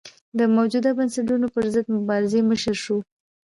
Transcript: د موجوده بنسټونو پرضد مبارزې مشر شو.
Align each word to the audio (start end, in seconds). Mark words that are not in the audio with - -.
د 0.37 0.39
موجوده 0.55 0.89
بنسټونو 0.97 1.45
پرضد 1.55 1.85
مبارزې 1.95 2.39
مشر 2.49 2.75
شو. 2.83 2.97